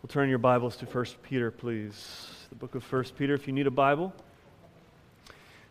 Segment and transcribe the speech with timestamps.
[0.00, 2.28] We'll turn your Bibles to 1 Peter, please.
[2.50, 3.34] The book of 1 Peter.
[3.34, 4.14] If you need a Bible,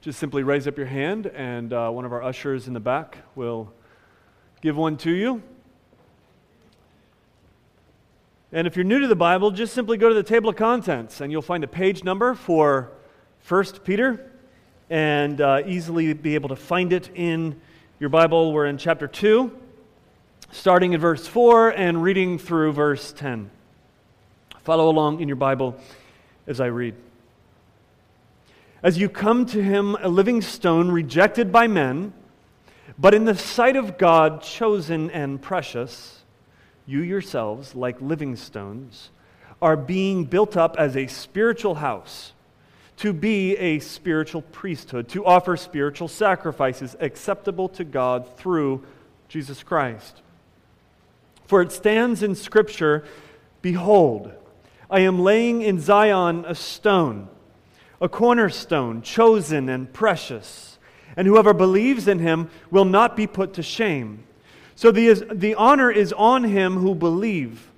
[0.01, 3.19] just simply raise up your hand, and uh, one of our ushers in the back
[3.35, 3.71] will
[4.59, 5.42] give one to you.
[8.52, 11.21] And if you're new to the Bible, just simply go to the table of contents,
[11.21, 12.91] and you'll find a page number for
[13.48, 14.30] 1 Peter,
[14.89, 17.62] and uh, easily be able to find it in
[17.98, 18.52] your Bible.
[18.52, 19.57] We're in chapter 2,
[20.52, 23.52] starting in verse 4 and reading through verse 10.
[24.68, 25.77] Follow along in your Bible
[26.45, 26.94] as I read.
[28.84, 32.12] As you come to him, a living stone rejected by men,
[32.99, 36.21] but in the sight of God chosen and precious,
[36.85, 39.09] you yourselves, like living stones,
[39.62, 42.34] are being built up as a spiritual house,
[42.98, 48.84] to be a spiritual priesthood, to offer spiritual sacrifices acceptable to God through
[49.29, 50.21] Jesus Christ.
[51.45, 53.05] For it stands in Scripture
[53.62, 54.34] Behold,
[54.90, 57.27] I am laying in Zion a stone,
[57.99, 60.79] a cornerstone, chosen and precious,
[61.18, 64.24] and whoever believes in him will not be put to shame.
[64.76, 67.70] So the, the honor is on him who believe,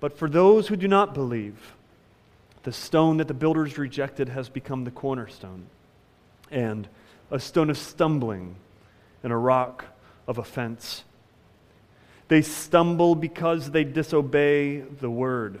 [0.00, 1.74] but for those who do not believe,
[2.64, 5.66] the stone that the builders rejected has become the cornerstone,
[6.50, 6.88] and
[7.30, 8.56] a stone of stumbling
[9.22, 9.86] and a rock
[10.26, 11.04] of offense.
[12.28, 15.60] They stumble because they disobey the word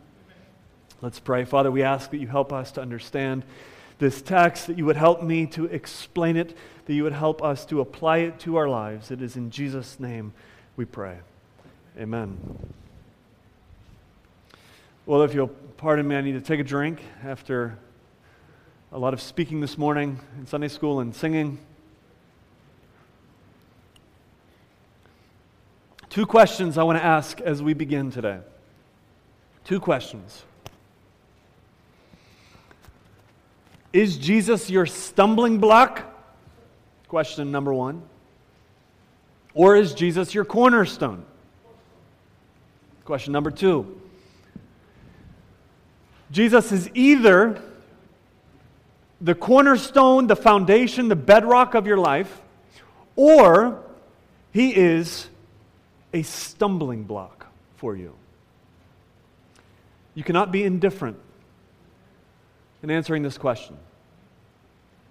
[1.01, 1.45] Let's pray.
[1.45, 3.43] Father, we ask that you help us to understand
[3.97, 7.65] this text, that you would help me to explain it, that you would help us
[7.67, 9.09] to apply it to our lives.
[9.09, 10.33] It is in Jesus' name
[10.75, 11.17] we pray.
[11.97, 12.37] Amen.
[15.07, 17.77] Well, if you'll pardon me, I need to take a drink after
[18.91, 21.57] a lot of speaking this morning in Sunday school and singing.
[26.09, 28.39] Two questions I want to ask as we begin today.
[29.63, 30.43] Two questions.
[33.93, 36.03] Is Jesus your stumbling block?
[37.07, 38.03] Question number one.
[39.53, 41.25] Or is Jesus your cornerstone?
[43.03, 44.01] Question number two.
[46.31, 47.61] Jesus is either
[49.19, 52.41] the cornerstone, the foundation, the bedrock of your life,
[53.17, 53.83] or
[54.51, 55.27] he is
[56.13, 58.13] a stumbling block for you.
[60.15, 61.17] You cannot be indifferent
[62.83, 63.77] in answering this question.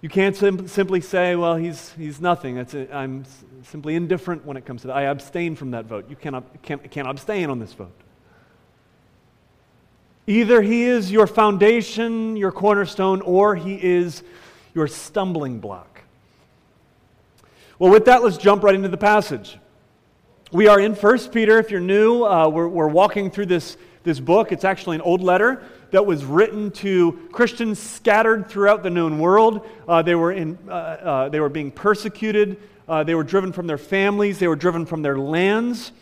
[0.00, 2.58] You can't sim- simply say, well, he's, he's nothing.
[2.58, 4.96] i I'm s- simply indifferent when it comes to that.
[4.96, 6.08] I abstain from that vote.
[6.08, 7.92] You cannot, can't, can't abstain on this vote.
[10.26, 14.22] Either he is your foundation, your cornerstone, or he is
[14.74, 16.02] your stumbling block.
[17.78, 19.58] Well, with that, let's jump right into the passage.
[20.52, 21.58] We are in 1 Peter.
[21.58, 24.50] If you're new, uh, we're, we're walking through this, this book.
[24.50, 29.66] It's actually an old letter that was written to Christians scattered throughout the known world.
[29.88, 32.56] Uh, they, were in, uh, uh, they were being persecuted,
[32.88, 35.92] uh, they were driven from their families, they were driven from their lands.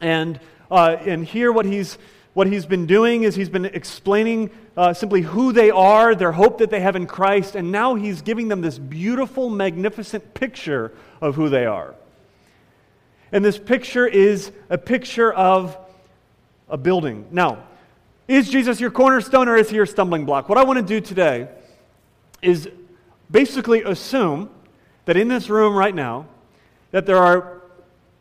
[0.00, 0.38] And,
[0.70, 1.98] uh, and here, what he's,
[2.34, 6.58] what he's been doing is he's been explaining uh, simply who they are, their hope
[6.58, 11.34] that they have in Christ, and now he's giving them this beautiful, magnificent picture of
[11.34, 11.94] who they are.
[13.32, 15.76] And this picture is a picture of
[16.68, 17.26] a building.
[17.30, 17.64] Now,
[18.28, 20.48] is Jesus your cornerstone or is he your stumbling block?
[20.48, 21.48] What I want to do today
[22.42, 22.68] is
[23.30, 24.50] basically assume
[25.04, 26.26] that in this room right now,
[26.90, 27.62] that there are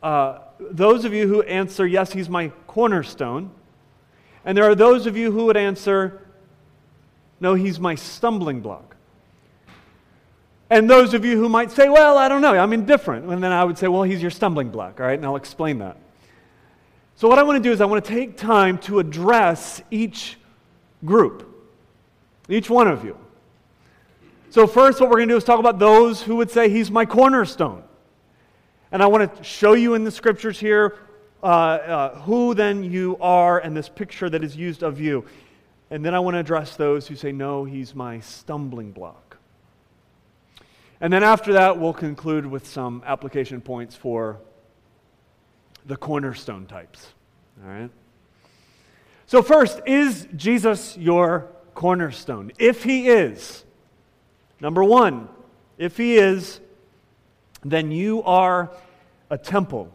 [0.04, 3.52] uh, those of you who answer, yes, he's my cornerstone,
[4.46, 6.22] and there are those of you who would answer,
[7.40, 8.96] no, he's my stumbling block.
[10.70, 13.26] And those of you who might say, well, I don't know, I'm indifferent.
[13.26, 15.18] And then I would say, well, he's your stumbling block, all right?
[15.18, 15.98] And I'll explain that.
[17.18, 20.38] So, what I want to do is, I want to take time to address each
[21.06, 21.50] group,
[22.50, 23.18] each one of you.
[24.50, 26.92] So, first, what we're going to do is talk about those who would say, He's
[26.92, 27.84] my cornerstone.
[28.92, 30.98] And I want to show you in the scriptures here
[31.42, 35.26] uh, uh, who then you are and this picture that is used of you.
[35.90, 39.38] And then I want to address those who say, No, He's my stumbling block.
[41.00, 44.40] And then after that, we'll conclude with some application points for
[45.86, 47.14] the cornerstone types.
[47.64, 47.92] All right?
[49.28, 52.52] So, first, is Jesus your cornerstone.
[52.58, 53.64] If he is,
[54.60, 55.30] number one,
[55.78, 56.60] if he is,
[57.64, 58.72] then you are
[59.30, 59.92] a temple.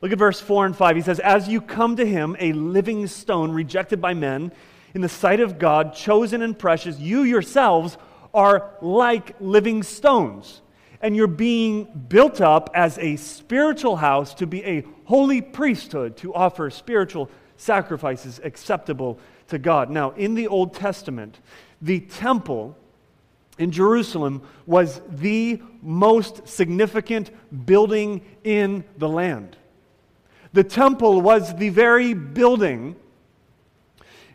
[0.00, 0.96] Look at verse 4 and 5.
[0.96, 4.52] He says, As you come to him, a living stone rejected by men,
[4.94, 7.98] in the sight of God, chosen and precious, you yourselves
[8.32, 10.60] are like living stones.
[11.04, 16.32] And you're being built up as a spiritual house to be a holy priesthood to
[16.32, 17.28] offer spiritual
[17.58, 19.18] sacrifices acceptable
[19.48, 19.90] to God.
[19.90, 21.40] Now, in the Old Testament,
[21.82, 22.74] the temple
[23.58, 27.30] in Jerusalem was the most significant
[27.66, 29.58] building in the land.
[30.54, 32.96] The temple was the very building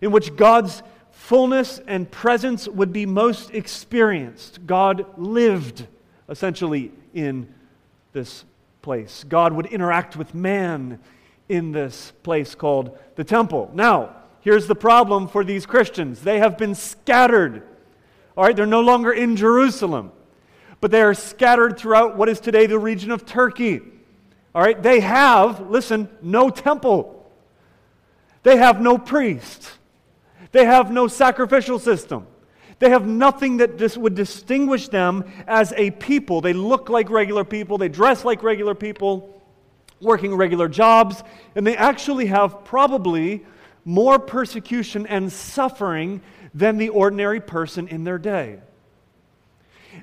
[0.02, 4.68] in which God's fullness and presence would be most experienced.
[4.68, 5.88] God lived
[6.30, 7.54] essentially in
[8.14, 8.46] this
[8.82, 9.26] place.
[9.28, 11.00] God would interact with man
[11.48, 13.72] in this place called the temple.
[13.74, 17.64] Now, here's the problem for these Christians they have been scattered.
[18.38, 20.12] All right, they're no longer in Jerusalem,
[20.80, 23.82] but they are scattered throughout what is today the region of Turkey.
[24.56, 27.32] All right, they have, listen, no temple,
[28.44, 29.72] they have no priest,
[30.52, 32.26] they have no sacrificial system.
[32.80, 36.42] They have nothing that dis- would distinguish them as a people.
[36.42, 39.42] They look like regular people, they dress like regular people,
[40.02, 41.22] working regular jobs,
[41.56, 43.46] and they actually have probably
[43.84, 46.22] more persecution and suffering
[46.54, 48.60] than the ordinary person in their day.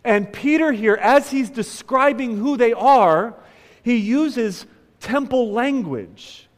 [0.05, 3.35] And Peter, here, as he's describing who they are,
[3.83, 4.67] he uses
[5.01, 6.49] temple language.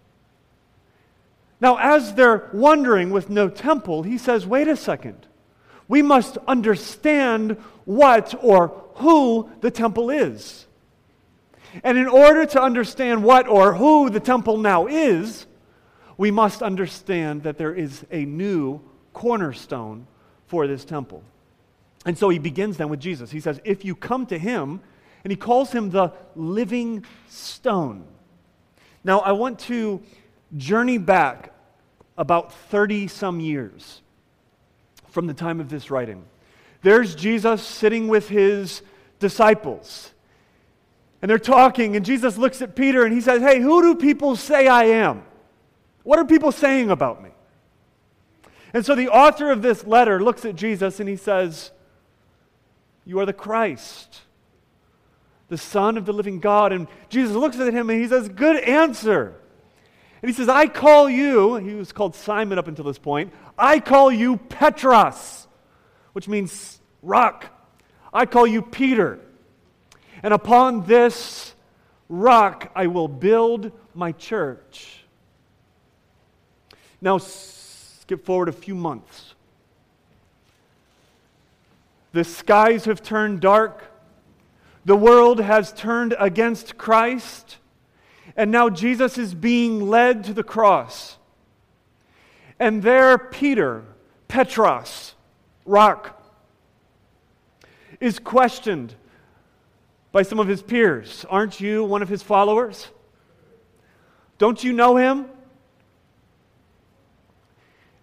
[1.61, 5.28] Now, as they're wondering with no temple, he says, wait a second.
[5.89, 10.67] We must understand what or who the temple is.
[11.83, 15.47] And in order to understand what or who the temple now is,
[16.17, 18.81] we must understand that there is a new
[19.13, 20.07] cornerstone
[20.47, 21.23] for this temple.
[22.05, 23.31] And so he begins then with Jesus.
[23.31, 24.81] He says, If you come to him,
[25.25, 28.05] and he calls him the living stone.
[29.05, 30.03] Now, I want to
[30.57, 31.53] journey back
[32.17, 34.03] about 30 some years
[35.19, 36.25] from the time of this writing.
[36.83, 38.83] There's Jesus sitting with his
[39.19, 40.13] disciples.
[41.21, 44.37] And they're talking, and Jesus looks at Peter and he says, Hey, who do people
[44.37, 45.25] say I am?
[46.05, 47.31] What are people saying about me?
[48.73, 51.73] And so the author of this letter looks at Jesus and he says,
[53.05, 54.21] You are the Christ,
[55.49, 56.73] the Son of the living God.
[56.73, 59.35] And Jesus looks at him and he says, Good answer.
[60.21, 63.79] And he says, I call you, he was called Simon up until this point, I
[63.81, 65.47] call you Petros,
[66.13, 67.47] which means rock.
[68.13, 69.21] I call you Peter.
[70.23, 71.55] And upon this
[72.09, 75.05] rock I will build my church.
[77.01, 79.35] Now, skip forward a few months.
[82.13, 83.85] The skies have turned dark.
[84.85, 87.59] The world has turned against Christ.
[88.39, 91.17] And now Jesus is being led to the cross.
[92.61, 93.83] And there, Peter,
[94.29, 95.17] Petros,
[95.67, 96.23] rock,
[97.99, 98.95] is questioned
[100.13, 101.27] by some of his peers.
[101.29, 102.87] Aren't you one of his followers?
[104.39, 105.27] Don't you know him?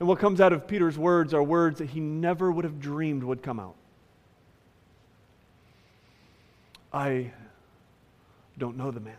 [0.01, 3.23] And what comes out of Peter's words are words that he never would have dreamed
[3.23, 3.75] would come out.
[6.91, 7.31] I
[8.57, 9.15] don't know the man.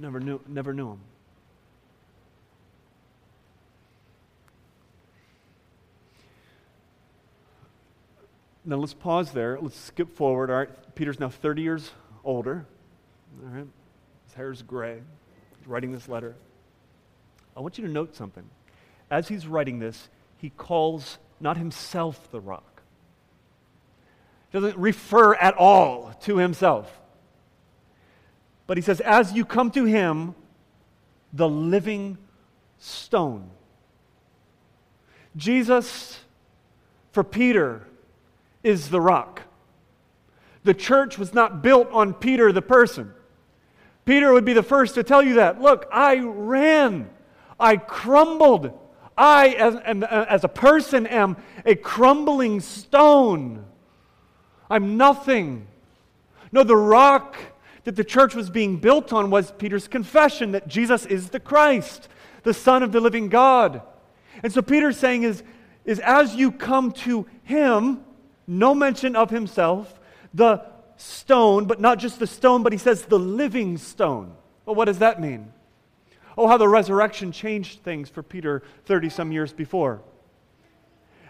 [0.00, 1.00] Never knew, never knew him.
[8.64, 9.58] Now let's pause there.
[9.60, 10.50] Let's skip forward.
[10.50, 11.90] All right, Peter's now 30 years
[12.24, 12.64] older.
[13.42, 13.66] All right,
[14.26, 15.02] his hair's gray.
[15.58, 16.34] He's writing this letter.
[17.54, 18.44] I want you to note something.
[19.10, 22.80] As he's writing this, he calls not himself the rock.
[24.50, 26.99] He doesn't refer at all to himself.
[28.70, 30.36] But he says, as you come to him,
[31.32, 32.18] the living
[32.78, 33.50] stone.
[35.34, 36.20] Jesus,
[37.10, 37.88] for Peter,
[38.62, 39.42] is the rock.
[40.62, 43.12] The church was not built on Peter, the person.
[44.04, 45.60] Peter would be the first to tell you that.
[45.60, 47.10] Look, I ran,
[47.58, 48.78] I crumbled.
[49.18, 53.64] I, as, uh, as a person, am a crumbling stone.
[54.70, 55.66] I'm nothing.
[56.52, 57.36] No, the rock
[57.84, 62.08] that the church was being built on was Peter's confession that Jesus is the Christ,
[62.42, 63.82] the Son of the living God.
[64.42, 65.42] And so Peter's saying is,
[65.84, 68.04] is as you come to him,
[68.46, 69.98] no mention of himself,
[70.34, 70.64] the
[70.96, 74.34] stone, but not just the stone, but he says the living stone.
[74.66, 75.52] Well, what does that mean?
[76.36, 80.02] Oh, how the resurrection changed things for Peter 30 some years before.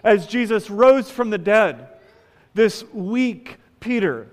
[0.02, 1.88] As Jesus rose from the dead,
[2.54, 4.28] this weak Peter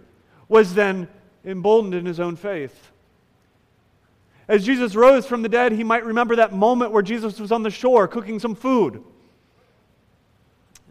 [0.47, 1.07] was then
[1.45, 2.91] emboldened in his own faith.
[4.47, 7.63] As Jesus rose from the dead, he might remember that moment where Jesus was on
[7.63, 9.03] the shore cooking some food.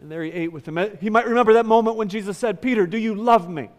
[0.01, 0.77] And there he ate with him.
[1.01, 3.69] He might remember that moment when Jesus said, Peter, do you love me?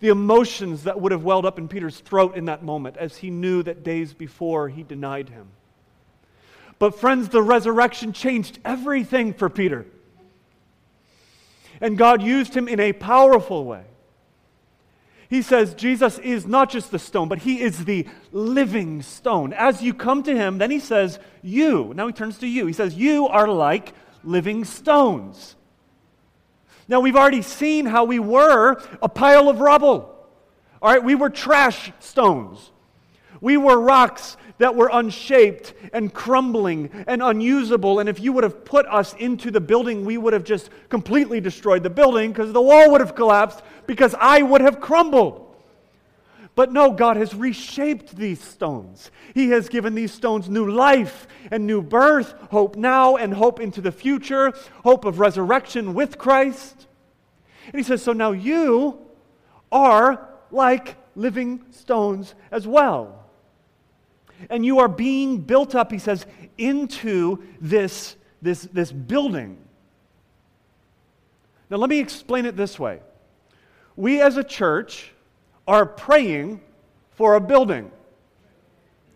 [0.00, 3.30] The emotions that would have welled up in Peter's throat in that moment as he
[3.30, 5.48] knew that days before he denied him.
[6.78, 9.86] But, friends, the resurrection changed everything for Peter.
[11.80, 13.84] And God used him in a powerful way.
[15.30, 19.52] He says Jesus is not just the stone, but he is the living stone.
[19.52, 21.92] As you come to him, then he says, You.
[21.94, 22.66] Now he turns to you.
[22.66, 23.94] He says, You are like
[24.24, 25.54] living stones.
[26.88, 30.16] Now we've already seen how we were a pile of rubble.
[30.82, 32.72] All right, we were trash stones.
[33.40, 37.98] We were rocks that were unshaped and crumbling and unusable.
[37.98, 41.40] And if you would have put us into the building, we would have just completely
[41.40, 45.56] destroyed the building because the wall would have collapsed because I would have crumbled.
[46.54, 49.10] But no, God has reshaped these stones.
[49.32, 53.80] He has given these stones new life and new birth, hope now and hope into
[53.80, 54.52] the future,
[54.84, 56.86] hope of resurrection with Christ.
[57.64, 58.98] And He says, So now you
[59.72, 63.29] are like living stones as well.
[64.48, 69.58] And you are being built up, he says, into this, this, this building.
[71.68, 73.00] Now, let me explain it this way.
[73.96, 75.12] We as a church
[75.68, 76.60] are praying
[77.12, 77.90] for a building.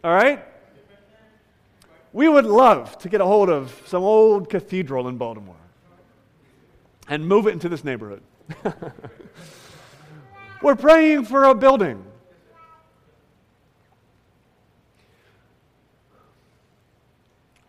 [0.04, 0.44] All right?
[2.12, 5.56] We would love to get a hold of some old cathedral in Baltimore
[7.08, 8.22] and move it into this neighborhood.
[10.62, 12.04] We're praying for a building.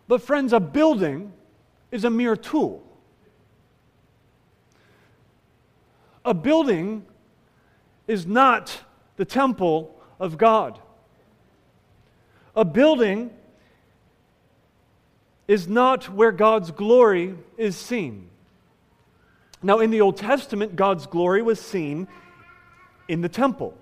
[0.08, 1.34] But, friends, a building
[1.92, 2.84] is a mere tool.
[6.24, 7.06] A building
[8.08, 8.82] is not
[9.18, 10.80] the temple of God.
[12.56, 13.32] A building
[15.48, 18.30] is not where God's glory is seen.
[19.62, 22.08] Now, in the Old Testament, God's glory was seen
[23.08, 23.78] in the temple.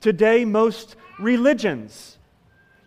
[0.00, 2.18] Today, most religions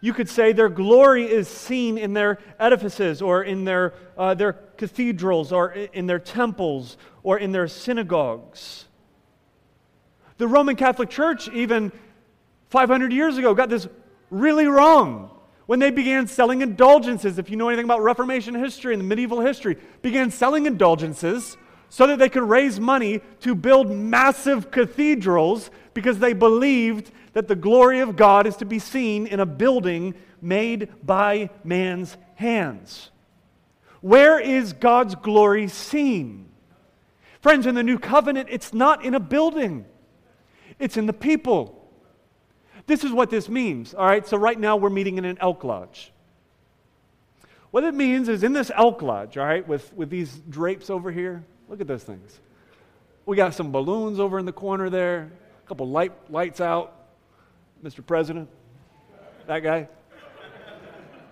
[0.01, 4.53] you could say their glory is seen in their edifices or in their, uh, their
[4.53, 8.85] cathedrals or in their temples or in their synagogues.
[10.37, 11.91] The Roman Catholic Church, even
[12.69, 13.87] 500 years ago, got this
[14.29, 15.31] really wrong
[15.65, 17.37] when they began selling indulgences.
[17.37, 21.57] If you know anything about Reformation history and the medieval history, began selling indulgences
[21.89, 27.55] so that they could raise money to build massive cathedrals because they believed that the
[27.55, 33.11] glory of God is to be seen in a building made by man's hands.
[34.01, 36.49] Where is God's glory seen?
[37.41, 39.85] Friends, in the new covenant, it's not in a building,
[40.77, 41.75] it's in the people.
[42.87, 44.25] This is what this means, all right?
[44.25, 46.11] So, right now, we're meeting in an elk lodge.
[47.71, 51.11] What it means is in this elk lodge, all right, with, with these drapes over
[51.11, 52.39] here, look at those things.
[53.27, 55.31] We got some balloons over in the corner there,
[55.63, 56.98] a couple light, lights out.
[57.83, 58.05] Mr.
[58.05, 58.49] President,
[59.47, 59.87] that guy.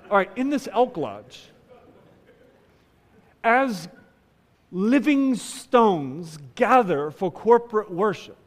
[0.09, 1.49] All right, in this elk lodge,
[3.43, 3.89] as
[4.71, 8.37] living stones gather for corporate worship,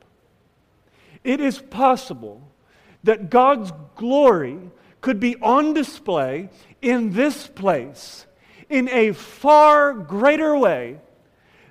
[1.25, 2.41] it is possible
[3.05, 4.59] that God's glory
[5.03, 6.49] could be on display
[6.81, 8.27] in this place
[8.71, 10.99] in a far greater way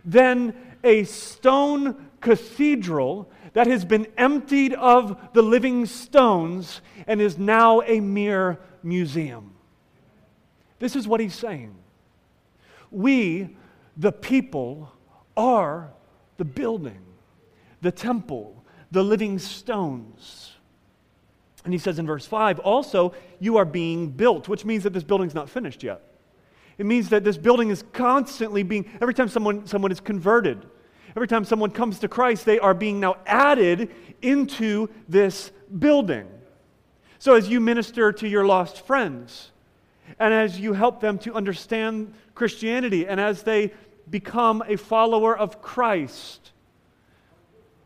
[0.06, 7.82] than a stone cathedral that has been emptied of the living stones and is now
[7.82, 9.52] a mere museum.
[10.80, 11.76] This is what he's saying.
[12.92, 13.56] We,
[13.98, 14.92] the people,
[15.36, 15.92] are
[16.38, 17.02] the building,
[17.82, 20.54] the temple, the living stones.
[21.64, 25.04] And he says in verse 5 also, you are being built, which means that this
[25.04, 26.02] building's not finished yet.
[26.80, 30.66] It means that this building is constantly being, every time someone, someone is converted,
[31.16, 33.90] Every time someone comes to Christ, they are being now added
[34.22, 36.28] into this building.
[37.18, 39.52] So, as you minister to your lost friends,
[40.20, 43.74] and as you help them to understand Christianity, and as they
[44.10, 46.52] become a follower of Christ,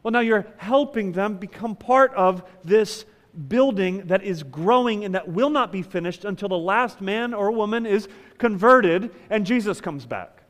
[0.04, 3.06] well, now you're helping them become part of this
[3.48, 7.52] building that is growing and that will not be finished until the last man or
[7.52, 10.44] woman is converted and Jesus comes back.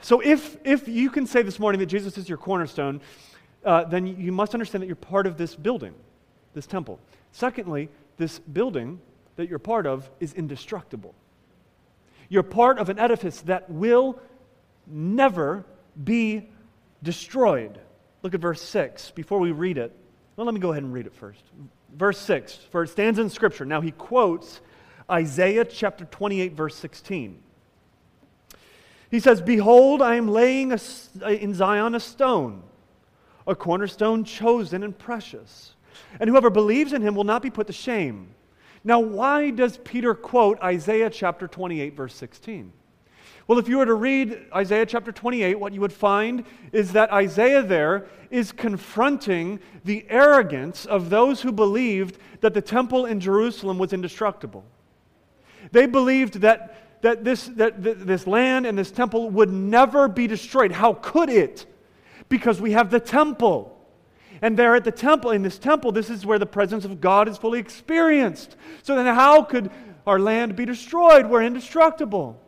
[0.00, 3.00] So if, if you can say this morning that Jesus is your cornerstone,
[3.64, 5.94] uh, then you must understand that you're part of this building,
[6.54, 7.00] this temple.
[7.32, 9.00] Secondly, this building
[9.34, 11.14] that you're part of is indestructible.
[12.28, 14.20] You're part of an edifice that will
[14.86, 15.64] never
[16.02, 16.48] be
[17.02, 17.78] destroyed.
[18.26, 19.92] Look at verse 6 before we read it.
[20.34, 21.44] Well, let me go ahead and read it first.
[21.94, 23.64] Verse 6, for it stands in Scripture.
[23.64, 24.60] Now he quotes
[25.08, 27.40] Isaiah chapter 28, verse 16.
[29.12, 30.78] He says, Behold, I am laying a,
[31.28, 32.64] in Zion a stone,
[33.46, 35.76] a cornerstone chosen and precious.
[36.18, 38.34] And whoever believes in him will not be put to shame.
[38.82, 42.72] Now, why does Peter quote Isaiah chapter 28, verse 16?
[43.46, 47.12] Well, if you were to read Isaiah chapter 28, what you would find is that
[47.12, 53.78] Isaiah there is confronting the arrogance of those who believed that the temple in Jerusalem
[53.78, 54.64] was indestructible.
[55.70, 60.72] They believed that, that, this, that this land and this temple would never be destroyed.
[60.72, 61.66] How could it?
[62.28, 63.72] Because we have the temple.
[64.42, 67.28] And there at the temple, in this temple, this is where the presence of God
[67.28, 68.56] is fully experienced.
[68.82, 69.70] So then, how could
[70.04, 71.26] our land be destroyed?
[71.26, 72.42] We're indestructible.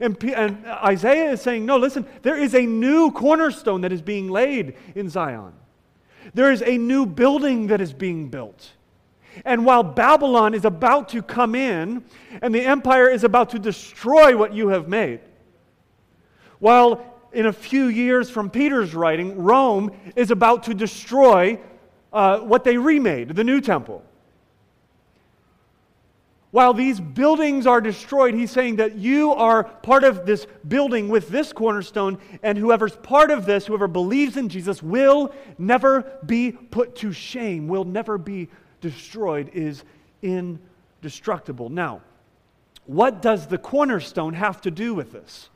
[0.00, 4.28] And, and Isaiah is saying, no, listen, there is a new cornerstone that is being
[4.28, 5.52] laid in Zion.
[6.32, 8.72] There is a new building that is being built.
[9.44, 12.04] And while Babylon is about to come in
[12.40, 15.20] and the empire is about to destroy what you have made,
[16.58, 21.58] while in a few years from Peter's writing, Rome is about to destroy
[22.12, 24.04] uh, what they remade, the new temple.
[26.54, 31.28] While these buildings are destroyed, he's saying that you are part of this building with
[31.28, 36.94] this cornerstone, and whoever's part of this, whoever believes in Jesus, will never be put
[36.98, 38.48] to shame, will never be
[38.80, 39.82] destroyed is
[40.22, 41.70] indestructible.
[41.70, 42.02] Now,
[42.86, 45.48] what does the cornerstone have to do with this?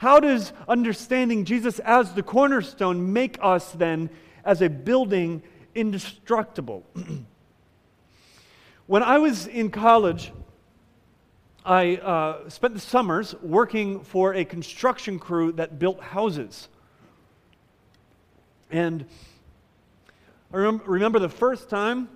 [0.00, 4.10] How does understanding Jesus as the cornerstone make us then,
[4.44, 5.42] as a building,
[5.74, 6.84] indestructible?
[8.88, 10.32] when I was in college,
[11.62, 16.68] I uh, spent the summers working for a construction crew that built houses.
[18.70, 19.04] And
[20.54, 22.08] I rem- remember the first time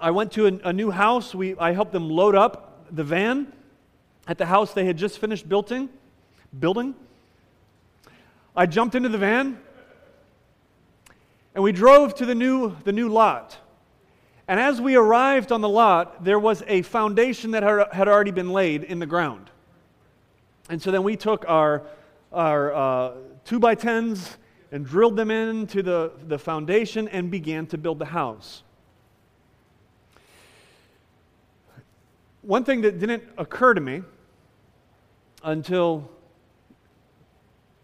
[0.00, 1.34] I went to a, a new house.
[1.34, 3.52] We, I helped them load up the van
[4.26, 5.90] at the house they had just finished building.
[6.58, 6.94] building.
[8.56, 9.58] I jumped into the van
[11.54, 13.58] and we drove to the new, the new lot.
[14.46, 18.50] And as we arrived on the lot, there was a foundation that had already been
[18.50, 19.50] laid in the ground.
[20.68, 21.82] And so then we took our,
[22.32, 23.12] our uh,
[23.44, 24.36] two by tens
[24.70, 28.62] and drilled them into the, the foundation and began to build the house.
[32.42, 34.02] One thing that didn't occur to me
[35.42, 36.10] until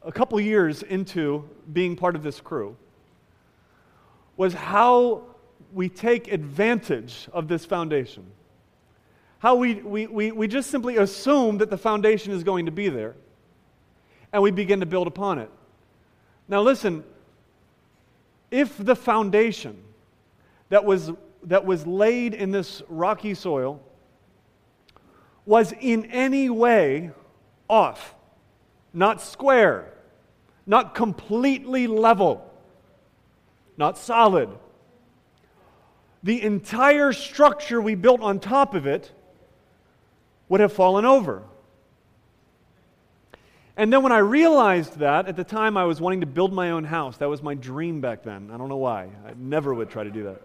[0.02, 2.76] a couple years into being part of this crew
[4.36, 5.22] was how
[5.72, 8.24] we take advantage of this foundation.
[9.38, 12.88] How we, we, we, we just simply assume that the foundation is going to be
[12.88, 13.14] there
[14.32, 15.50] and we begin to build upon it.
[16.48, 17.04] Now, listen,
[18.50, 19.82] if the foundation
[20.68, 21.10] that was,
[21.44, 23.80] that was laid in this rocky soil
[25.46, 27.10] was in any way
[27.68, 28.14] off,
[28.92, 29.92] not square,
[30.66, 32.52] not completely level,
[33.76, 34.50] not solid,
[36.22, 39.10] the entire structure we built on top of it
[40.48, 41.42] would have fallen over.
[43.76, 46.72] And then when I realized that, at the time I was wanting to build my
[46.72, 47.16] own house.
[47.16, 48.50] That was my dream back then.
[48.52, 49.08] I don't know why.
[49.26, 50.42] I never would try to do that.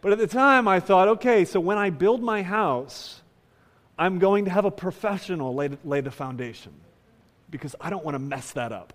[0.00, 3.20] But at the time I thought, okay, so when I build my house,
[3.98, 6.72] I'm going to have a professional lay, lay the foundation
[7.50, 8.92] because I don't want to mess that up.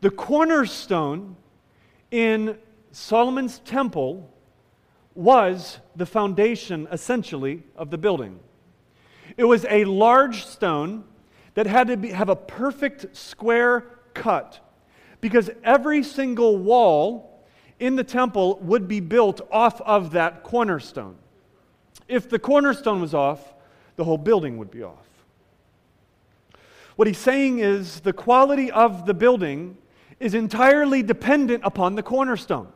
[0.00, 1.36] The cornerstone
[2.10, 2.58] in
[2.92, 4.32] Solomon's temple
[5.14, 8.40] was the foundation, essentially, of the building.
[9.36, 11.04] It was a large stone
[11.54, 14.60] that had to be, have a perfect square cut
[15.20, 17.44] because every single wall
[17.78, 21.16] in the temple would be built off of that cornerstone.
[22.08, 23.54] If the cornerstone was off,
[23.96, 25.06] the whole building would be off.
[26.96, 29.78] What he's saying is the quality of the building
[30.18, 32.68] is entirely dependent upon the cornerstone.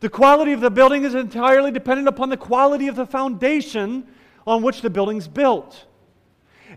[0.00, 4.06] The quality of the building is entirely dependent upon the quality of the foundation
[4.46, 5.86] on which the building's built.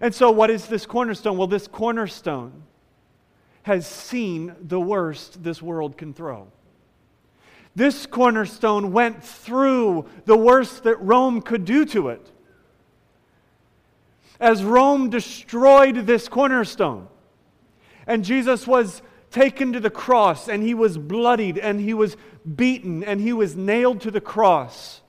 [0.01, 1.37] And so, what is this cornerstone?
[1.37, 2.63] Well, this cornerstone
[3.63, 6.47] has seen the worst this world can throw.
[7.75, 12.31] This cornerstone went through the worst that Rome could do to it.
[14.39, 17.07] As Rome destroyed this cornerstone,
[18.07, 22.17] and Jesus was taken to the cross and he was bloodied and he was
[22.55, 25.01] beaten and he was nailed to the cross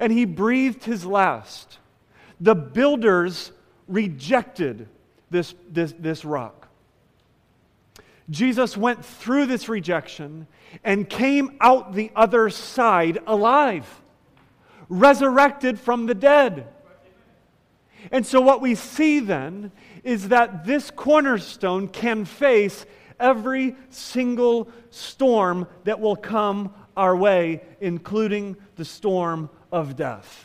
[0.00, 1.78] and he breathed his last,
[2.40, 3.52] the builders
[3.88, 4.88] rejected
[5.30, 6.68] this, this, this rock.
[8.28, 10.46] Jesus went through this rejection
[10.82, 14.00] and came out the other side alive,
[14.88, 16.66] resurrected from the dead.
[18.10, 19.72] And so, what we see then
[20.04, 22.84] is that this cornerstone can face
[23.18, 30.44] every single storm that will come our way, including the storm of death.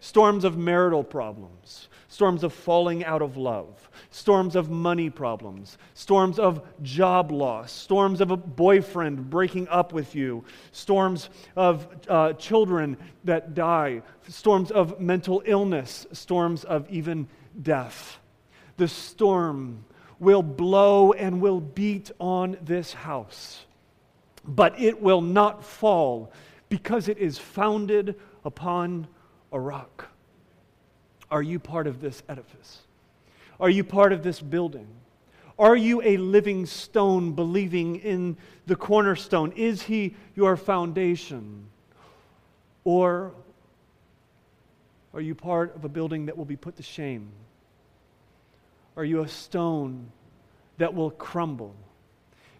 [0.00, 6.38] Storms of marital problems, storms of falling out of love, storms of money problems, storms
[6.38, 12.96] of job loss, storms of a boyfriend breaking up with you, storms of uh, children
[13.24, 17.28] that die, storms of mental illness, storms of even
[17.62, 18.18] death.
[18.76, 19.84] The storm
[20.22, 23.66] will blow and will beat on this house,
[24.44, 26.32] but it will not fall
[26.68, 29.08] because it is founded upon
[29.50, 30.06] a rock.
[31.28, 32.82] Are you part of this edifice?
[33.58, 34.86] Are you part of this building?
[35.58, 39.50] Are you a living stone believing in the cornerstone?
[39.56, 41.66] Is he your foundation?
[42.84, 43.32] Or
[45.12, 47.32] are you part of a building that will be put to shame?
[48.96, 50.10] Are you a stone
[50.78, 51.74] that will crumble?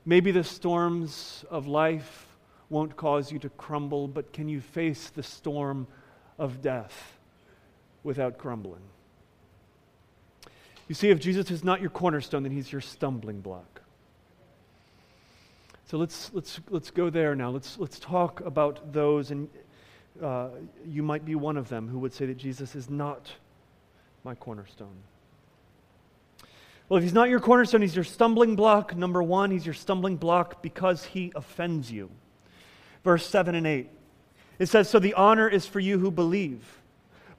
[0.04, 2.26] Maybe the storms of life
[2.70, 5.86] won't cause you to crumble, but can you face the storm
[6.38, 7.18] of death
[8.02, 8.80] without crumbling?
[10.88, 13.82] You see, if Jesus is not your cornerstone, then he's your stumbling block.
[15.86, 17.50] So let's, let's, let's go there now.
[17.50, 19.48] Let's, let's talk about those, and
[20.22, 20.48] uh,
[20.86, 23.30] you might be one of them who would say that Jesus is not
[24.24, 24.96] my cornerstone.
[26.92, 28.94] Well, if he's not your cornerstone, he's your stumbling block.
[28.94, 32.10] Number one, he's your stumbling block because he offends you
[33.02, 33.88] verse 7 and 8.
[34.58, 36.82] It says, So the honor is for you who believe.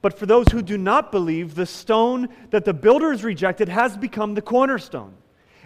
[0.02, 4.34] But for those who do not believe, the stone that the builders rejected has become
[4.34, 5.14] the cornerstone,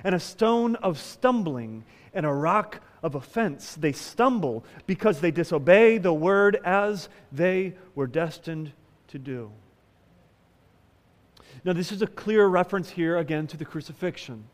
[0.04, 3.74] and a stone of stumbling and a rock of offense.
[3.76, 8.74] They stumble because they disobey the word as they were destined
[9.08, 9.54] to do.
[11.64, 14.46] Now, this is a clear reference here again to the crucifixion.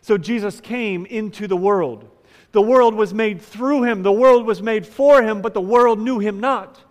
[0.00, 2.08] So, Jesus came into the world.
[2.52, 6.00] The world was made through him, the world was made for him, but the world
[6.00, 6.82] knew him not.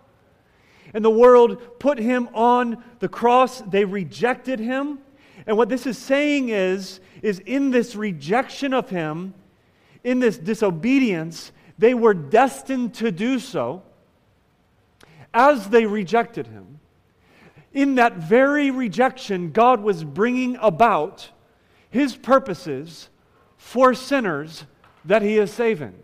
[0.94, 5.00] And the world put him on the cross, they rejected him.
[5.46, 9.34] And what this is saying is, is in this rejection of him,
[10.02, 13.82] in this disobedience, they were destined to do so
[15.32, 16.79] as they rejected him.
[17.72, 21.30] In that very rejection, God was bringing about
[21.88, 23.08] his purposes
[23.56, 24.64] for sinners
[25.04, 25.94] that he is saving.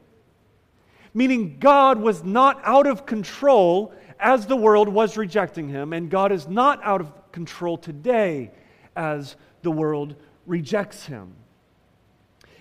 [1.13, 6.31] Meaning, God was not out of control as the world was rejecting him, and God
[6.31, 8.51] is not out of control today
[8.95, 11.35] as the world rejects him.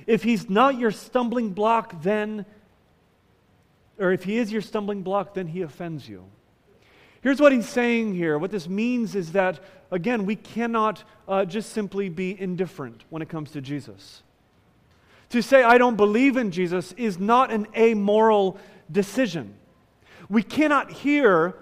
[0.07, 2.45] If he's not your stumbling block, then,
[3.99, 6.25] or if he is your stumbling block, then he offends you.
[7.25, 8.37] Here's what he's saying here.
[8.37, 9.59] What this means is that,
[9.89, 14.21] again, we cannot uh, just simply be indifferent when it comes to Jesus.
[15.29, 18.59] To say, I don't believe in Jesus, is not an amoral
[18.91, 19.55] decision.
[20.29, 21.55] We cannot hear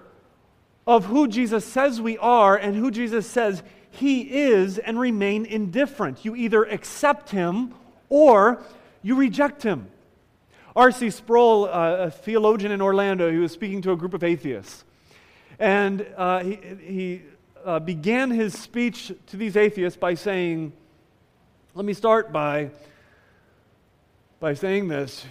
[0.86, 6.26] of who Jesus says we are and who Jesus says he is and remain indifferent.
[6.26, 7.72] You either accept him
[8.10, 8.62] or
[9.02, 9.86] you reject him.
[10.76, 11.08] R.C.
[11.08, 14.84] Sproul, uh, a theologian in Orlando, he was speaking to a group of atheists.
[15.58, 17.22] And uh, he, he
[17.64, 20.72] uh, began his speech to these atheists by saying,
[21.74, 22.70] Let me start by
[24.40, 25.24] by saying this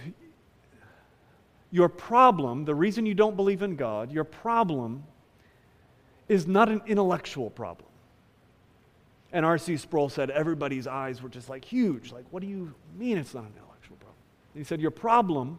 [1.74, 5.02] your problem, the reason you don't believe in God, your problem
[6.28, 7.88] is not an intellectual problem.
[9.32, 9.76] And R.C.
[9.78, 12.12] Sproul said everybody's eyes were just like huge.
[12.12, 14.18] Like, what do you mean it's not an intellectual problem?
[14.54, 15.58] he said, Your problem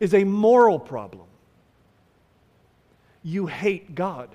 [0.00, 1.26] is a moral problem.
[3.28, 4.30] You hate God.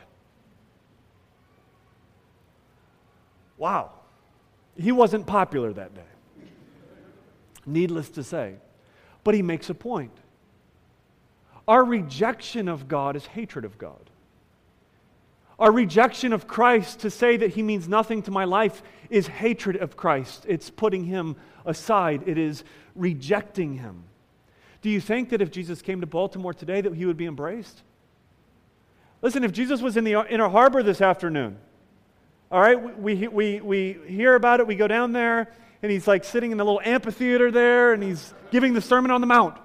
[3.57, 3.91] Wow.
[4.77, 6.01] He wasn't popular that day
[7.65, 8.55] needless to say.
[9.23, 10.11] But he makes a point.
[11.67, 14.09] Our rejection of God is hatred of God.
[15.59, 19.77] Our rejection of Christ to say that he means nothing to my life is hatred
[19.77, 20.45] of Christ.
[20.47, 22.63] It's putting him aside, it is
[22.95, 24.03] rejecting him.
[24.81, 27.83] Do you think that if Jesus came to Baltimore today that he would be embraced?
[29.23, 31.57] Listen, if Jesus was in the inner harbor this afternoon,
[32.51, 36.23] all right, we, we, we hear about it, we go down there, and he's like
[36.25, 39.57] sitting in the little amphitheater there and he's giving the Sermon on the Mount.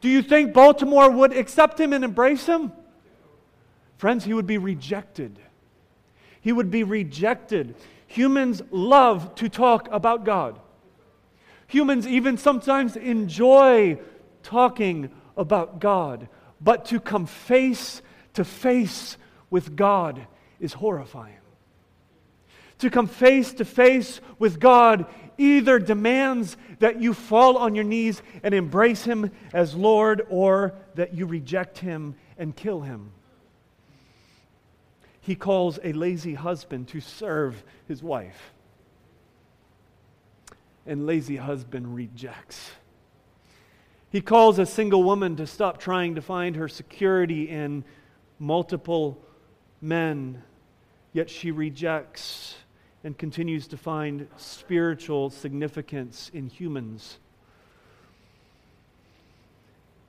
[0.00, 2.72] Do you think Baltimore would accept him and embrace him?
[3.96, 5.38] Friends, he would be rejected.
[6.40, 7.74] He would be rejected.
[8.08, 10.58] Humans love to talk about God.
[11.68, 14.00] Humans even sometimes enjoy
[14.42, 16.28] talking about God,
[16.60, 18.02] but to come face
[18.34, 19.16] to face
[19.50, 20.26] with God
[20.58, 21.34] is horrifying.
[22.78, 28.22] To come face to face with God either demands that you fall on your knees
[28.42, 33.12] and embrace Him as Lord, or that you reject Him and kill Him.
[35.20, 38.52] He calls a lazy husband to serve his wife.
[40.86, 42.70] And lazy husband rejects.
[44.10, 47.84] He calls a single woman to stop trying to find her security in
[48.38, 49.22] multiple
[49.80, 50.42] men,
[51.12, 52.56] yet she rejects
[53.04, 57.18] and continues to find spiritual significance in humans.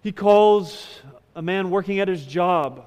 [0.02, 1.02] He calls
[1.36, 2.86] a man working at his job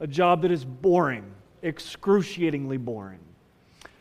[0.00, 3.20] a job that is boring, excruciatingly boring,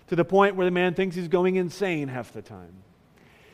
[0.08, 2.74] to the point where the man thinks he's going insane half the time.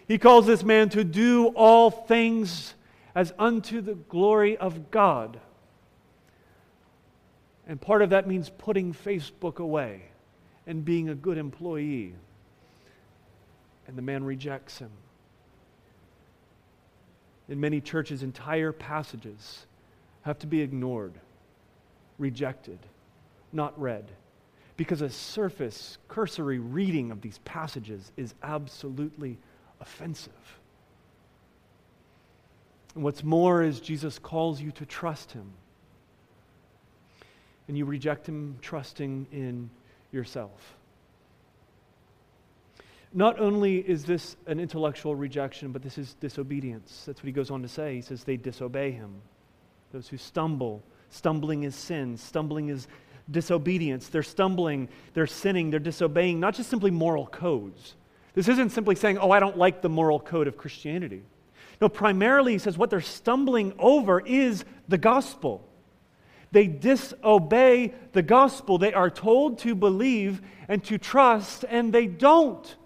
[0.09, 2.73] He calls this man to do all things
[3.13, 5.39] as unto the glory of God.
[7.67, 10.01] And part of that means putting Facebook away
[10.65, 12.15] and being a good employee.
[13.87, 14.89] And the man rejects him.
[17.47, 19.67] In many churches, entire passages
[20.23, 21.13] have to be ignored,
[22.17, 22.79] rejected,
[23.53, 24.05] not read.
[24.75, 29.37] Because a surface, cursory reading of these passages is absolutely
[29.81, 30.33] offensive.
[32.95, 35.53] And what's more is Jesus calls you to trust him
[37.69, 39.69] and you reject Him trusting in
[40.11, 40.75] yourself.
[43.13, 47.03] Not only is this an intellectual rejection, but this is disobedience.
[47.05, 47.95] That's what he goes on to say.
[47.95, 49.21] He says they disobey him.
[49.93, 52.87] Those who stumble, stumbling is sin, stumbling is
[53.29, 54.09] disobedience.
[54.09, 57.95] They're stumbling, they're sinning, they're disobeying not just simply moral codes.
[58.39, 61.23] This isn't simply saying, oh, I don't like the moral code of Christianity.
[61.81, 65.67] No, primarily, he says what they're stumbling over is the gospel.
[66.53, 68.77] They disobey the gospel.
[68.77, 72.77] They are told to believe and to trust, and they don't.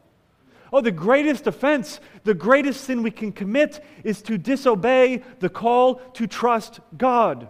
[0.73, 5.97] Oh, the greatest offense, the greatest sin we can commit is to disobey the call
[6.13, 7.47] to trust God.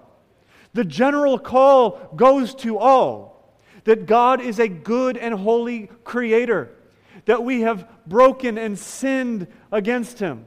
[0.74, 6.70] The general call goes to all that God is a good and holy creator,
[7.26, 10.46] that we have broken and sinned against Him,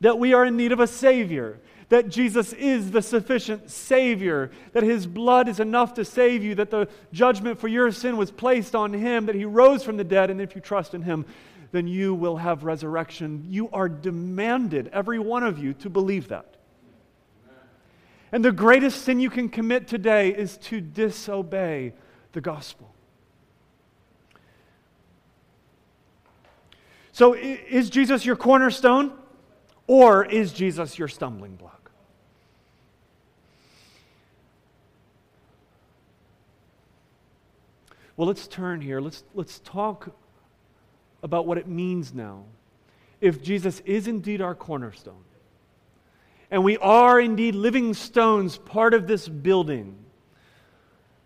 [0.00, 4.82] that we are in need of a Savior, that Jesus is the sufficient Savior, that
[4.82, 8.74] His blood is enough to save you, that the judgment for your sin was placed
[8.74, 11.24] on Him, that He rose from the dead, and if you trust in Him,
[11.72, 13.44] then you will have resurrection.
[13.48, 16.56] You are demanded, every one of you, to believe that.
[18.32, 21.94] And the greatest sin you can commit today is to disobey
[22.32, 22.94] the gospel.
[27.20, 29.12] So, is Jesus your cornerstone
[29.86, 31.90] or is Jesus your stumbling block?
[38.16, 39.02] Well, let's turn here.
[39.02, 40.16] Let's, let's talk
[41.22, 42.44] about what it means now.
[43.20, 45.24] If Jesus is indeed our cornerstone,
[46.50, 49.94] and we are indeed living stones, part of this building,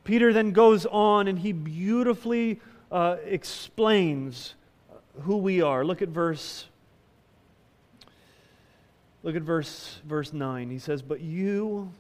[0.03, 4.57] Peter then goes on and he beautifully uh, explains
[5.23, 5.85] who we are.
[5.85, 6.67] Look at verse.
[9.23, 10.71] Look at verse verse 9.
[10.71, 11.93] He says, "But you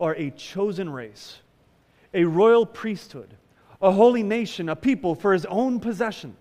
[0.00, 1.40] are a chosen race,
[2.12, 3.36] a royal priesthood,
[3.80, 6.36] a holy nation, a people for his own possession,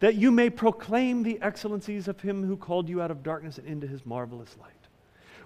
[0.00, 3.66] that you may proclaim the excellencies of him who called you out of darkness and
[3.66, 4.72] into his marvelous light.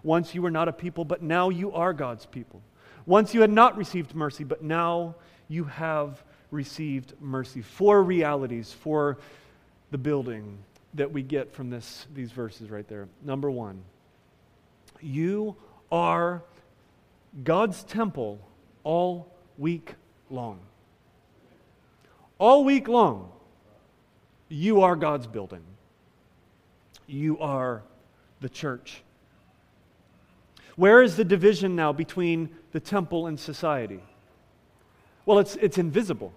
[0.03, 2.63] Once you were not a people, but now you are God's people.
[3.07, 5.15] Once you had not received mercy, but now
[5.49, 7.63] you have received mercy.
[7.63, 9.19] Four realities for
[9.95, 10.59] the building
[10.95, 13.07] that we get from this, these verses right there.
[13.23, 13.81] Number one,
[15.01, 15.55] you
[15.93, 16.43] are
[17.45, 18.41] God's temple
[18.83, 19.95] all week
[20.31, 20.59] long.
[22.39, 23.31] All week long,
[24.49, 25.63] you are God's building.
[27.07, 27.85] You are
[28.41, 29.01] the church.
[30.75, 34.03] Where is the division now between the temple and society?
[35.25, 36.33] Well, it's, it's invisible.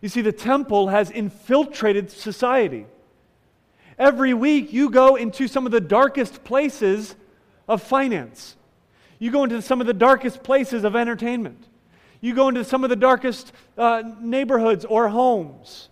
[0.00, 2.86] You see, the temple has infiltrated society.
[3.98, 7.14] Every week, you go into some of the darkest places
[7.68, 8.56] of finance.
[9.18, 11.66] You go into some of the darkest places of entertainment.
[12.22, 15.90] You go into some of the darkest uh, neighborhoods or homes.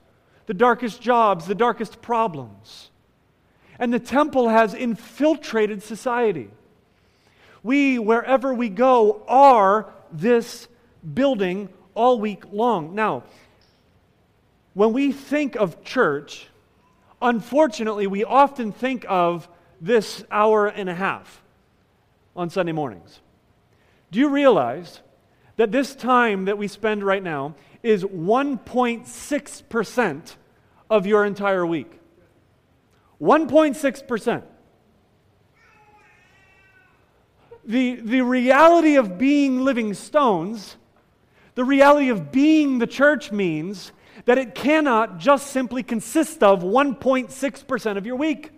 [0.48, 2.90] the darkest jobs, the darkest problems.
[3.78, 6.50] And the temple has infiltrated society.
[7.62, 10.66] We, wherever we go, are this
[11.14, 12.94] building all week long.
[12.94, 13.24] Now,
[14.78, 16.46] when we think of church,
[17.20, 19.48] unfortunately, we often think of
[19.80, 21.42] this hour and a half
[22.36, 23.18] on Sunday mornings.
[24.12, 25.00] Do you realize
[25.56, 30.36] that this time that we spend right now is 1.6%
[30.88, 31.98] of your entire week?
[33.20, 34.42] 1.6%.
[37.64, 40.76] The, the reality of being living stones,
[41.56, 43.90] the reality of being the church means
[44.28, 48.50] that it cannot just simply consist of 1.6% of your week.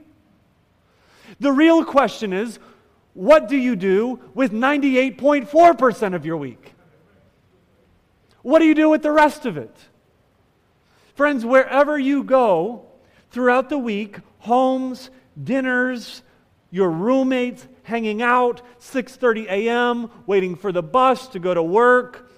[1.38, 2.58] The real question is
[3.14, 6.72] what do you do with 98.4% of your week?
[8.42, 9.72] What do you do with the rest of it?
[11.14, 12.86] Friends, wherever you go
[13.30, 15.08] throughout the week, homes,
[15.40, 16.22] dinners,
[16.72, 20.10] your roommates hanging out 6:30 a.m.
[20.26, 22.29] waiting for the bus to go to work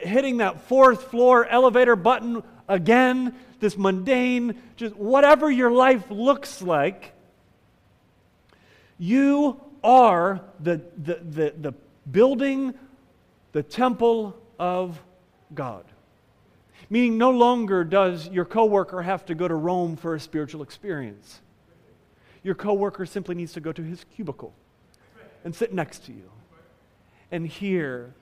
[0.00, 7.12] hitting that fourth floor elevator button again this mundane just whatever your life looks like
[8.98, 11.74] you are the, the, the, the
[12.10, 12.74] building
[13.52, 15.00] the temple of
[15.54, 15.84] God.
[16.88, 21.40] Meaning, no longer does your coworker have to go to Rome for a spiritual experience.
[22.42, 24.52] Your coworker simply needs to go to his cubicle
[25.44, 26.30] and sit next to you
[27.30, 28.12] and hear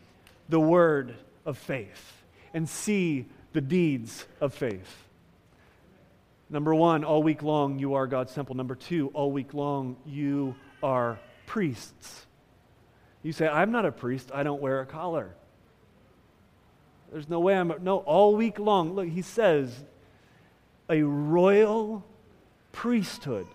[0.48, 1.14] the word
[1.48, 5.04] of faith and see the deeds of faith.
[6.50, 8.54] Number one, all week long, you are God's temple.
[8.54, 12.26] Number two, all week long, you are priests.
[13.22, 15.34] You say, I'm not a priest, I don't wear a collar.
[17.10, 17.70] There's no way I'm.
[17.70, 19.72] A, no, all week long, look, he says,
[20.90, 22.04] a royal
[22.72, 23.46] priesthood.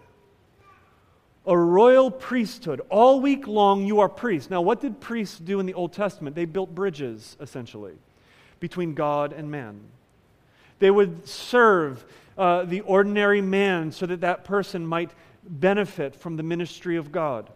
[1.45, 2.81] A royal priesthood.
[2.89, 4.49] All week long, you are priests.
[4.49, 6.35] Now, what did priests do in the Old Testament?
[6.35, 7.95] They built bridges, essentially,
[8.59, 9.81] between God and man.
[10.79, 12.05] They would serve
[12.37, 15.11] uh, the ordinary man so that that person might
[15.43, 17.49] benefit from the ministry of God.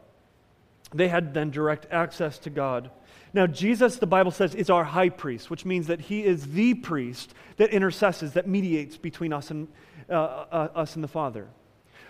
[0.93, 2.91] They had then direct access to God.
[3.33, 6.73] Now, Jesus, the Bible says, is our high priest, which means that he is the
[6.73, 9.67] priest that intercesses, that mediates between us and,
[10.09, 11.47] uh, uh, us and the Father.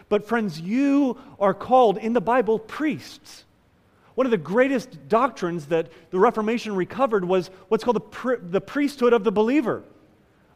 [0.10, 3.44] But, friends, you are called in the Bible priests.
[4.16, 8.62] One of the greatest doctrines that the Reformation recovered was what's called the, pri- the
[8.62, 9.84] priesthood of the believer.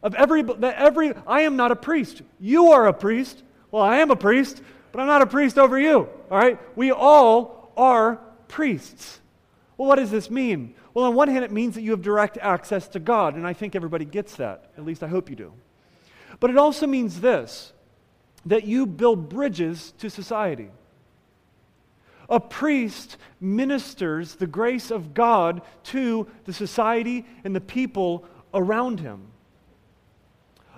[0.02, 2.22] Of every, every, I am not a priest.
[2.40, 3.42] You are a priest.
[3.70, 4.60] Well, I am a priest,
[4.90, 6.08] but I'm not a priest over you.
[6.30, 6.58] All right?
[6.76, 8.16] We all are
[8.48, 9.20] priests.
[9.76, 10.74] Well, what does this mean?
[10.92, 13.52] Well, on one hand, it means that you have direct access to God, and I
[13.52, 14.70] think everybody gets that.
[14.76, 15.52] At least I hope you do.
[16.40, 17.71] But it also means this
[18.46, 20.70] that you build bridges to society.
[22.28, 28.24] A priest ministers the grace of God to the society and the people
[28.54, 29.26] around him.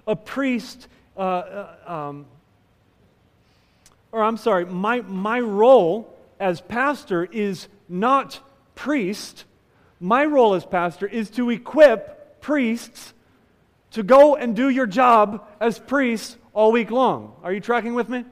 [0.06, 2.26] A priest uh, uh um,
[4.14, 8.38] or I'm sorry, my, my role as pastor is not
[8.76, 9.44] priest.
[9.98, 13.12] My role as pastor is to equip priests
[13.90, 17.34] to go and do your job as priests all week long.
[17.42, 18.24] Are you tracking with me?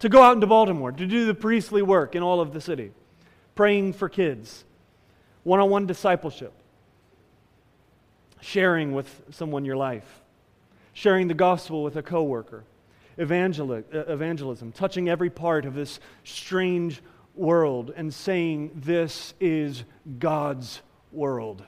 [0.00, 2.92] To go out into Baltimore, to do the priestly work in all of the city,
[3.56, 4.64] praying for kids,
[5.42, 6.52] one on one discipleship,
[8.40, 10.20] sharing with someone your life,
[10.92, 12.62] sharing the gospel with a coworker
[13.18, 17.02] evangel- uh, evangelism, touching every part of this strange
[17.34, 19.84] world and saying, This is
[20.18, 20.80] God's
[21.12, 21.64] world.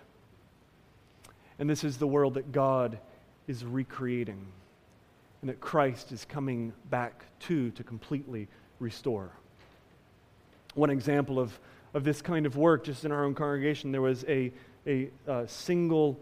[1.59, 2.99] And this is the world that God
[3.47, 4.47] is recreating
[5.41, 8.49] and that Christ is coming back to to completely
[8.79, 9.31] restore.
[10.75, 11.59] One example of,
[11.95, 14.53] of this kind of work, just in our own congregation, there was a,
[14.87, 16.19] a, a single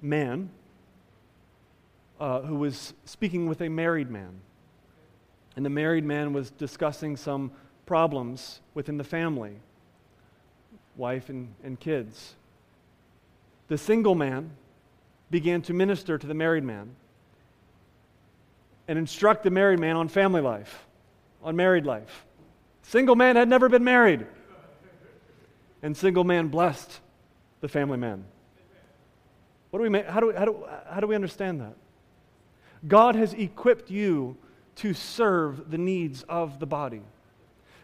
[0.00, 0.50] man
[2.18, 4.40] uh, who was speaking with a married man.
[5.56, 7.50] And the married man was discussing some
[7.86, 9.56] problems within the family
[10.96, 12.34] wife and, and kids.
[13.68, 14.50] The single man
[15.30, 16.94] began to minister to the married man
[18.88, 20.86] and instruct the married man on family life,
[21.42, 22.26] on married life.
[22.82, 24.26] Single man had never been married.
[25.82, 27.00] And single man blessed
[27.60, 28.24] the family man.
[29.70, 31.74] What do we, how, do we, how, do, how do we understand that?
[32.86, 34.36] God has equipped you
[34.76, 37.02] to serve the needs of the body.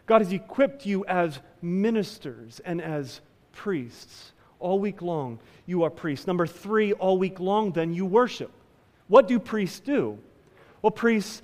[0.06, 3.20] God has equipped you as ministers and as
[3.52, 6.26] priests All week long, you are priests.
[6.26, 8.50] Number three, all week long, then you worship.
[9.08, 10.18] What do priests do?
[10.82, 11.42] Well, priests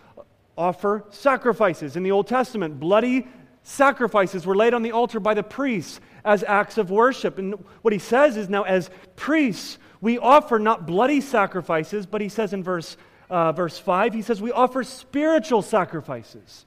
[0.56, 1.96] offer sacrifices.
[1.96, 3.26] In the Old Testament, bloody
[3.62, 7.38] sacrifices were laid on the altar by the priests as acts of worship.
[7.38, 12.28] And what he says is now, as priests, we offer not bloody sacrifices, but he
[12.28, 12.96] says in verse,
[13.30, 16.66] uh, verse 5, he says we offer spiritual sacrifices.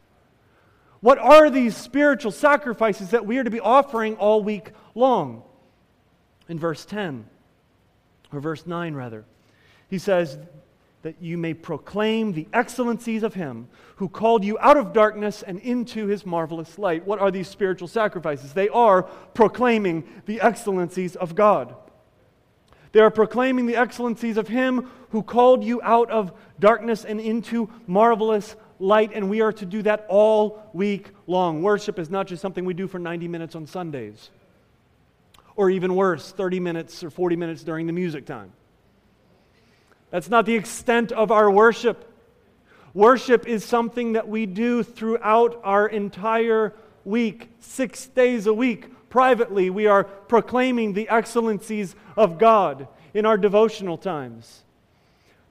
[1.01, 5.43] What are these spiritual sacrifices that we are to be offering all week long?
[6.47, 7.25] In verse 10,
[8.31, 9.25] or verse 9 rather,
[9.89, 10.37] he says,
[11.05, 13.67] that you may proclaim the excellencies of him
[13.97, 17.05] who called you out of darkness and into his marvelous light.
[17.05, 18.53] What are these spiritual sacrifices?
[18.53, 21.75] They are proclaiming the excellencies of God.
[22.91, 27.69] They are proclaiming the excellencies of him who called you out of darkness and into
[27.85, 31.61] marvelous light, and we are to do that all week long.
[31.61, 34.31] Worship is not just something we do for 90 minutes on Sundays,
[35.55, 38.51] or even worse, 30 minutes or 40 minutes during the music time.
[40.11, 42.11] That's not the extent of our worship.
[42.93, 49.09] Worship is something that we do throughout our entire week, six days a week.
[49.09, 54.63] Privately, we are proclaiming the excellencies of God in our devotional times.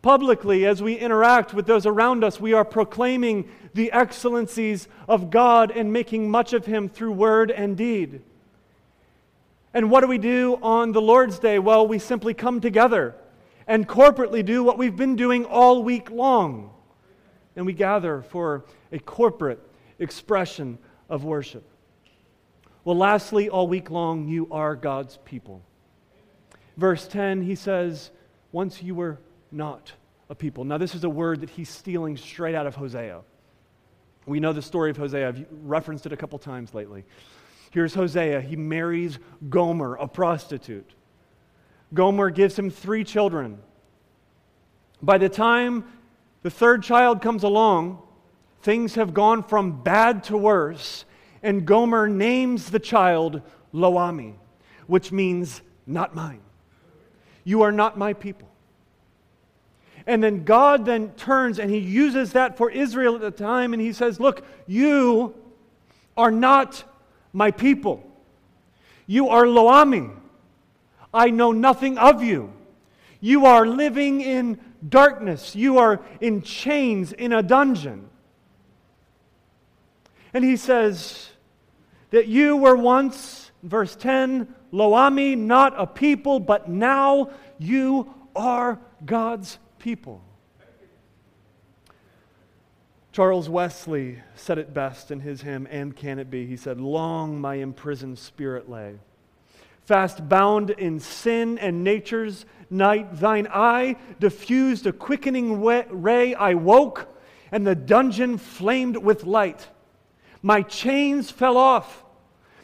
[0.02, 5.70] Publicly, as we interact with those around us, we are proclaiming the excellencies of God
[5.70, 8.22] and making much of Him through word and deed.
[9.74, 11.58] And what do we do on the Lord's Day?
[11.58, 13.16] Well, we simply come together
[13.66, 16.70] and corporately do what we've been doing all week long.
[17.56, 19.60] And we gather for a corporate
[19.98, 21.68] expression of worship.
[22.84, 25.60] Well, lastly, all week long, you are God's people.
[26.76, 28.12] Verse 10, he says,
[28.52, 29.18] Once you were
[29.50, 29.92] not
[30.28, 30.64] a people.
[30.64, 33.22] Now, this is a word that he's stealing straight out of Hosea.
[34.26, 35.28] We know the story of Hosea.
[35.28, 37.04] I've referenced it a couple times lately.
[37.74, 38.40] Here's Hosea.
[38.40, 39.18] He marries
[39.50, 40.88] Gomer, a prostitute.
[41.92, 43.58] Gomer gives him three children.
[45.02, 45.82] By the time
[46.42, 48.00] the third child comes along,
[48.62, 51.04] things have gone from bad to worse,
[51.42, 54.34] and Gomer names the child Lo-ammi,
[54.86, 56.42] which means not mine.
[57.42, 58.48] You are not my people.
[60.06, 63.82] And then God then turns and he uses that for Israel at the time and
[63.82, 65.34] he says, Look, you
[66.16, 66.84] are not
[67.34, 68.02] my people.
[69.06, 70.10] You are Lo-ammi.
[71.12, 72.52] I know nothing of you.
[73.20, 74.58] You are living in
[74.88, 75.54] darkness.
[75.54, 78.08] You are in chains in a dungeon.
[80.32, 81.28] And he says
[82.10, 89.58] that you were once, verse 10, Lo-ammi, not a people, but now you are God's
[89.78, 90.22] people.
[93.14, 96.46] Charles Wesley said it best in his hymn, And Can It Be?
[96.46, 98.98] He said, Long my imprisoned spirit lay
[99.84, 103.16] fast bound in sin and nature's night.
[103.16, 106.34] Thine eye diffused a quickening ray.
[106.34, 107.06] I woke,
[107.52, 109.68] and the dungeon flamed with light.
[110.42, 112.02] My chains fell off.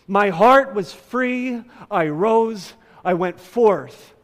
[0.07, 1.63] My heart was free.
[1.91, 2.73] I rose.
[3.05, 4.15] I went forth,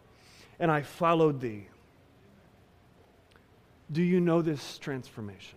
[0.58, 1.68] and I followed thee.
[3.92, 5.55] Do you know this transformation?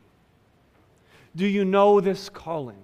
[1.36, 2.82] Do you know this calling?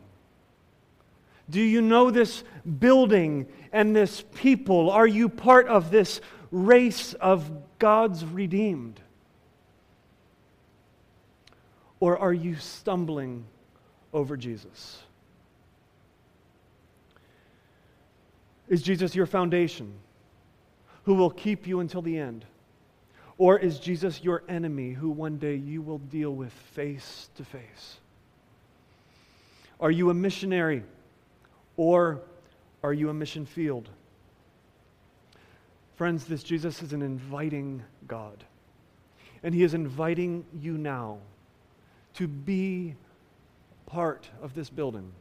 [1.49, 2.43] Do you know this
[2.79, 4.89] building and this people?
[4.89, 6.21] Are you part of this
[6.51, 8.99] race of God's redeemed?
[11.99, 13.45] Or are you stumbling
[14.13, 14.99] over Jesus?
[18.67, 19.93] Is Jesus your foundation
[21.03, 22.45] who will keep you until the end?
[23.37, 27.97] Or is Jesus your enemy who one day you will deal with face to face?
[29.79, 30.83] Are you a missionary?
[31.77, 32.21] Or
[32.83, 33.89] are you a mission field?
[35.95, 38.43] Friends, this Jesus is an inviting God.
[39.43, 41.17] And he is inviting you now
[42.15, 42.95] to be
[43.85, 45.11] part of this building,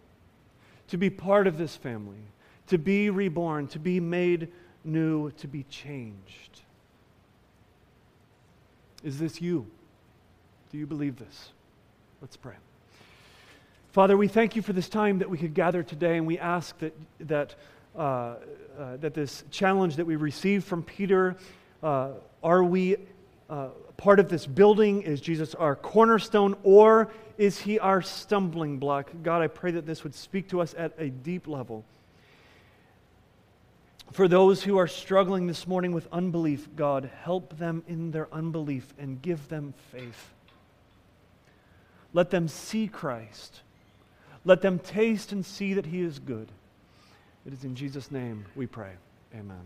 [0.89, 2.23] to be part of this family,
[2.69, 4.49] to be reborn, to be made
[4.85, 6.63] new, to be changed.
[9.03, 9.67] Is this you?
[10.73, 11.51] Do you believe this?
[12.21, 12.55] Let's pray.
[13.95, 16.77] Father, we thank you for this time that we could gather today, and we ask
[16.79, 17.55] that, that,
[17.97, 18.01] uh,
[18.77, 21.37] uh, that this challenge that we received from Peter,
[21.81, 22.09] uh,
[22.43, 22.97] are we
[23.49, 25.03] uh, part of this building?
[25.03, 29.13] Is Jesus our cornerstone, or is he our stumbling block?
[29.23, 31.85] God, I pray that this would speak to us at a deep level.
[34.11, 38.93] For those who are struggling this morning with unbelief, God, help them in their unbelief
[38.99, 40.33] and give them faith.
[42.13, 43.61] Let them see Christ
[44.45, 46.49] let them taste and see that he is good.
[47.47, 48.93] It is in Jesus' name we pray.
[49.35, 49.65] Amen.